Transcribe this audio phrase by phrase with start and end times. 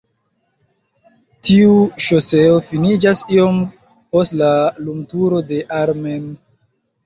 [1.49, 1.75] Tiu
[2.07, 3.61] ŝoseo finiĝas iom
[3.95, 4.51] post la
[4.89, 6.29] lumturo de Ar-Men.